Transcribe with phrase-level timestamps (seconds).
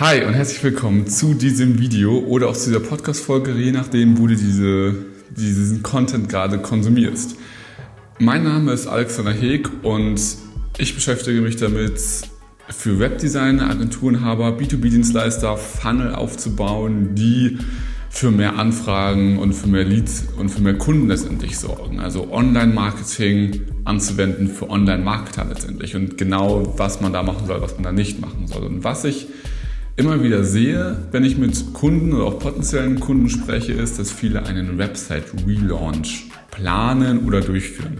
[0.00, 4.28] Hi und herzlich willkommen zu diesem Video oder auch zu dieser Podcast-Folge, je nachdem, wo
[4.28, 4.94] du diese,
[5.30, 7.34] diesen Content gerade konsumierst.
[8.20, 10.20] Mein Name ist Alexander Heek und
[10.78, 12.00] ich beschäftige mich damit,
[12.68, 17.58] für Webdesigner, Agenturenhaber, B2B-Dienstleister Funnel aufzubauen, die
[18.08, 21.98] für mehr Anfragen und für mehr Leads und für mehr Kunden letztendlich sorgen.
[21.98, 27.82] Also Online-Marketing anzuwenden für Online-Marketer letztendlich und genau, was man da machen soll, was man
[27.82, 28.62] da nicht machen soll.
[28.62, 29.26] Und was ich
[29.98, 34.46] immer wieder sehe, wenn ich mit Kunden oder auch potenziellen Kunden spreche, ist, dass viele
[34.46, 37.98] einen Website-Relaunch planen oder durchführen.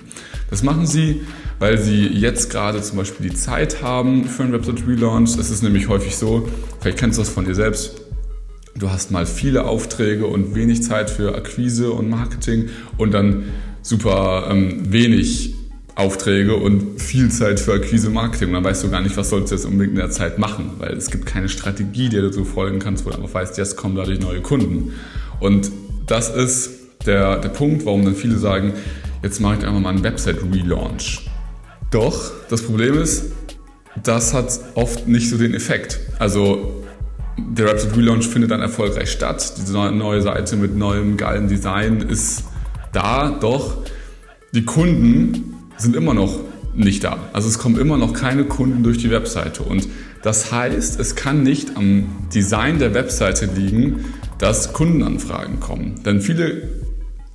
[0.48, 1.22] Das machen sie,
[1.58, 5.36] weil sie jetzt gerade zum Beispiel die Zeit haben für einen Website-Relaunch.
[5.38, 6.48] Es ist nämlich häufig so,
[6.80, 8.00] vielleicht kennst du das von dir selbst,
[8.76, 13.46] du hast mal viele Aufträge und wenig Zeit für Akquise und Marketing und dann
[13.82, 15.57] super ähm, wenig
[15.98, 18.48] Aufträge und viel Zeit für Akquise Marketing.
[18.48, 20.70] Und dann weißt du gar nicht, was sollst du jetzt unbedingt in der Zeit machen,
[20.78, 23.76] weil es gibt keine Strategie, der du so folgen kannst, wo du einfach weißt, jetzt
[23.76, 24.92] kommen dadurch neue Kunden.
[25.40, 25.72] Und
[26.06, 26.70] das ist
[27.04, 28.74] der, der Punkt, warum dann viele sagen,
[29.24, 31.28] jetzt mache ich einfach mal einen Website-Relaunch.
[31.90, 33.32] Doch, das Problem ist,
[34.04, 35.98] das hat oft nicht so den Effekt.
[36.20, 36.84] Also
[37.36, 39.54] der Website Relaunch findet dann erfolgreich statt.
[39.58, 42.44] Diese neue Seite mit neuem geilen Design ist
[42.92, 43.78] da, doch
[44.54, 46.38] die Kunden sind immer noch
[46.74, 47.18] nicht da.
[47.32, 49.62] Also es kommen immer noch keine Kunden durch die Webseite.
[49.62, 49.88] Und
[50.22, 54.04] das heißt, es kann nicht am Design der Webseite liegen,
[54.38, 55.96] dass Kundenanfragen kommen.
[56.04, 56.68] Denn viele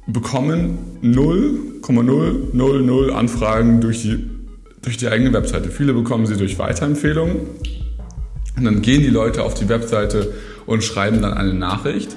[0.08, 4.24] bekommen 0,000 Anfragen durch die,
[4.82, 5.70] durch die eigene Webseite.
[5.70, 7.38] Viele bekommen sie durch Weiterempfehlungen.
[8.56, 10.34] Und dann gehen die Leute auf die Webseite
[10.66, 12.16] und schreiben dann eine Nachricht.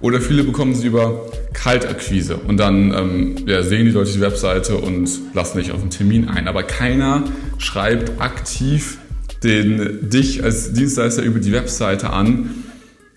[0.00, 4.76] Oder viele bekommen sie über Kaltakquise und dann ähm, ja, sehen die Leute die Webseite
[4.76, 6.48] und lassen dich auf einen Termin ein.
[6.48, 7.24] Aber keiner
[7.58, 8.98] schreibt aktiv
[9.42, 12.64] den, dich als Dienstleister über die Webseite an,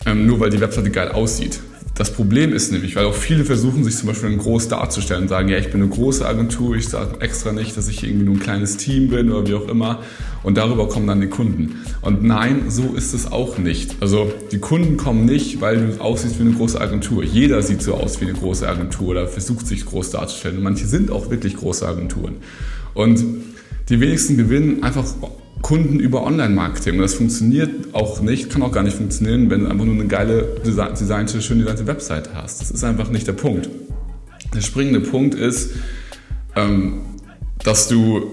[0.06, 1.60] ähm, nur weil die Webseite geil aussieht.
[2.00, 5.50] Das Problem ist nämlich, weil auch viele versuchen, sich zum Beispiel groß darzustellen und sagen,
[5.50, 8.40] ja, ich bin eine große Agentur, ich sage extra nicht, dass ich irgendwie nur ein
[8.40, 10.00] kleines Team bin oder wie auch immer.
[10.42, 11.82] Und darüber kommen dann die Kunden.
[12.00, 13.98] Und nein, so ist es auch nicht.
[14.00, 17.22] Also die Kunden kommen nicht, weil du aussiehst wie eine große Agentur.
[17.22, 20.56] Jeder sieht so aus wie eine große Agentur oder versucht sich groß darzustellen.
[20.56, 22.36] Und manche sind auch wirklich große Agenturen.
[22.94, 23.22] Und
[23.90, 25.04] die wenigsten gewinnen einfach
[25.70, 26.96] Kunden über Online-Marketing.
[26.96, 30.08] Und das funktioniert auch nicht, kann auch gar nicht funktionieren, wenn du einfach nur eine
[30.08, 32.60] geile, designte, schön designte Webseite hast.
[32.60, 33.70] Das ist einfach nicht der Punkt.
[34.56, 35.74] Der springende Punkt ist,
[36.56, 37.02] ähm,
[37.64, 38.32] dass du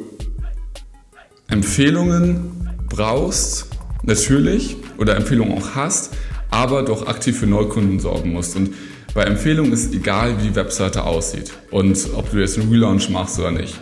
[1.49, 3.69] Empfehlungen brauchst,
[4.03, 6.15] natürlich, oder Empfehlungen auch hast,
[6.51, 8.57] aber doch aktiv für Neukunden sorgen musst.
[8.57, 8.71] Und
[9.13, 13.39] bei Empfehlungen ist egal, wie die Webseite aussieht und ob du jetzt einen Relaunch machst
[13.39, 13.79] oder nicht.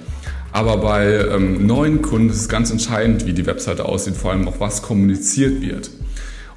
[0.54, 4.46] Aber bei ähm, neuen Kunden ist es ganz entscheidend, wie die Webseite aussieht, vor allem
[4.46, 5.90] auch was kommuniziert wird.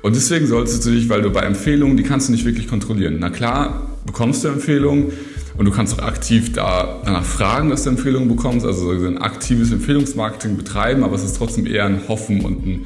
[0.04, 3.18] Und deswegen solltest du dich, weil du bei Empfehlungen, die kannst du nicht wirklich kontrollieren.
[3.20, 5.14] Na klar, bekommst du Empfehlungen
[5.58, 9.72] und du kannst auch aktiv da danach fragen, dass du Empfehlungen bekommst, also ein aktives
[9.72, 12.86] Empfehlungsmarketing betreiben, aber es ist trotzdem eher ein Hoffen und ein,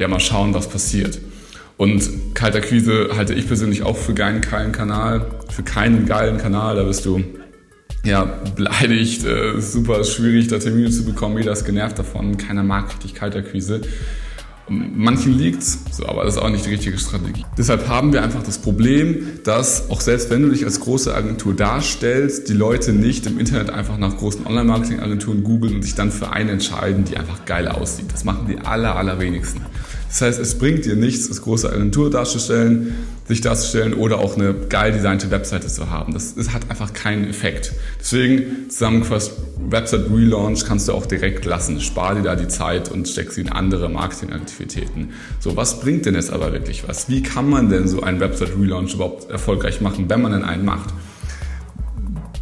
[0.00, 1.20] ja, mal schauen, was passiert.
[1.76, 6.82] Und Kaltakquise halte ich persönlich auch für keinen geilen Kanal, für keinen geilen Kanal, da
[6.82, 7.22] bist du
[8.04, 8.24] ja,
[8.56, 13.14] beleidigt, äh, super schwierig, da Termine zu bekommen, jeder ist genervt davon, keiner mag richtig
[13.14, 13.82] Kaltakquise.
[14.70, 17.46] Manchen liegt's, so, aber das ist auch nicht die richtige Strategie.
[17.56, 21.54] Deshalb haben wir einfach das Problem, dass auch selbst wenn du dich als große Agentur
[21.54, 26.32] darstellst, die Leute nicht im Internet einfach nach großen Online-Marketing-Agenturen googeln und sich dann für
[26.32, 28.12] eine entscheiden, die einfach geil aussieht.
[28.12, 29.62] Das machen die aller, allerwenigsten.
[30.08, 32.94] Das heißt, es bringt dir nichts, als große Agentur darzustellen,
[33.26, 36.14] sich darzustellen oder auch eine geil designte Webseite zu haben.
[36.14, 37.72] Das, das hat einfach keinen Effekt.
[38.00, 39.32] Deswegen zusammengefasst,
[39.68, 41.80] Website Relaunch kannst du auch direkt lassen.
[41.80, 45.10] Spar dir da die Zeit und steck sie in andere Marketingaktivitäten.
[45.40, 47.10] So, was bringt denn jetzt aber wirklich was?
[47.10, 50.64] Wie kann man denn so einen Website Relaunch überhaupt erfolgreich machen, wenn man denn einen
[50.64, 50.88] macht?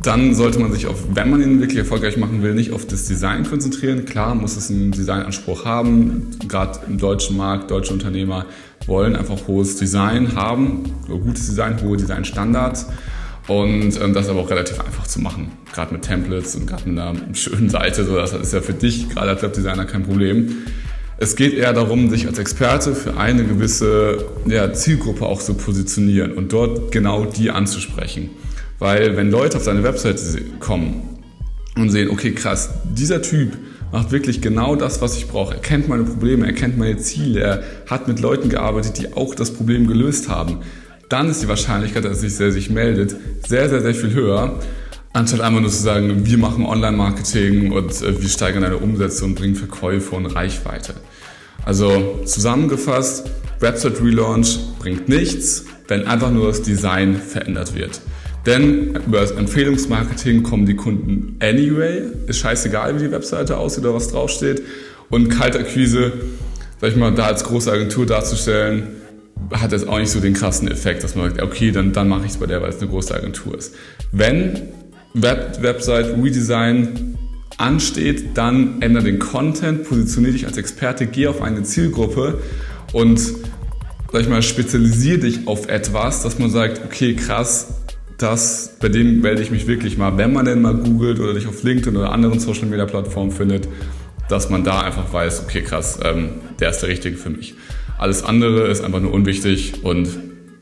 [0.03, 3.07] Dann sollte man sich auf, wenn man ihn wirklich erfolgreich machen will, nicht auf das
[3.07, 4.05] Design konzentrieren.
[4.05, 6.31] Klar muss es einen Designanspruch haben.
[6.49, 8.47] Gerade im deutschen Markt, deutsche Unternehmer
[8.87, 12.87] wollen einfach hohes Design haben, gutes Design, hohe Designstandards.
[13.49, 15.53] Und ähm, das ist aber auch relativ einfach zu machen.
[15.73, 18.05] Gerade mit Templates und gerade mit einer schönen Seite.
[18.05, 20.67] So, das ist ja für dich gerade als Webdesigner kein Problem.
[21.19, 26.33] Es geht eher darum, sich als Experte für eine gewisse ja, Zielgruppe auch zu positionieren
[26.33, 28.31] und dort genau die anzusprechen.
[28.79, 31.21] Weil wenn Leute auf deine Webseite kommen
[31.77, 33.57] und sehen, okay, krass, dieser Typ
[33.93, 35.55] macht wirklich genau das, was ich brauche.
[35.55, 39.35] Er kennt meine Probleme, er kennt meine Ziele, er hat mit Leuten gearbeitet, die auch
[39.35, 40.59] das Problem gelöst haben.
[41.09, 43.15] Dann ist die Wahrscheinlichkeit, dass er sich, meldet,
[43.47, 44.59] sehr, sehr, sehr viel höher,
[45.13, 49.37] anstatt einfach nur zu sagen, wir machen Online-Marketing und äh, wir steigern deine Umsätze und
[49.37, 50.95] bringen Verkäufe und Reichweite.
[51.65, 53.31] Also zusammengefasst,
[53.61, 58.01] Website Relaunch bringt nichts, wenn einfach nur das Design verändert wird.
[58.47, 62.03] Denn über das Empfehlungsmarketing kommen die Kunden anyway.
[62.29, 64.63] Ist scheißegal, wie die Webseite aussieht oder was draufsteht.
[65.11, 66.13] Und Kaltakquise,
[66.81, 68.85] sag ich mal, da als große Agentur darzustellen,
[69.53, 72.25] hat jetzt auch nicht so den krassen Effekt, dass man sagt, okay, dann, dann mache
[72.25, 73.75] ich es bei der, weil es eine große Agentur ist.
[74.13, 74.63] Wenn
[75.15, 77.17] Web Website Redesign
[77.59, 82.41] ansteht, dann ändere den Content, positioniere dich als Experte, geh auf eine Zielgruppe
[82.93, 83.21] und
[84.13, 87.86] sag ich mal, spezialisiere dich auf etwas, dass man sagt, okay, krass,
[88.19, 91.47] das, bei dem melde ich mich wirklich mal, wenn man denn mal googelt oder dich
[91.47, 93.69] auf LinkedIn oder anderen Social Media Plattformen findet,
[94.29, 97.55] dass man da einfach weiß, okay, krass, ähm, der ist der Richtige für mich.
[97.99, 100.09] Alles andere ist einfach nur unwichtig und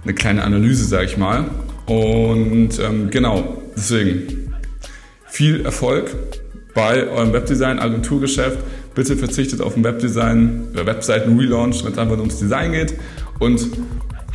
[0.05, 1.49] eine kleine Analyse, sage ich mal.
[1.85, 4.53] Und ähm, genau, deswegen
[5.25, 6.15] viel Erfolg
[6.73, 8.59] bei eurem Webdesign-Agenturgeschäft.
[8.99, 12.95] Bitte verzichtet auf ein Webdesign, äh, Webseiten-Relaunch, wenn es einfach nur ums Design geht.
[13.39, 13.65] Und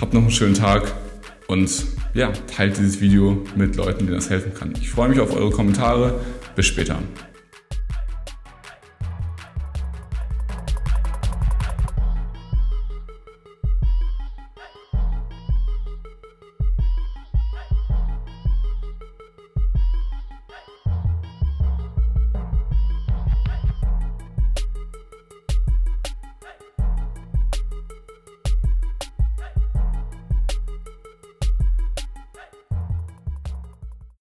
[0.00, 0.90] habt noch einen schönen Tag
[1.48, 1.70] und
[2.14, 4.72] ja, teilt dieses Video mit Leuten, denen das helfen kann.
[4.80, 6.18] Ich freue mich auf eure Kommentare.
[6.56, 6.98] Bis später.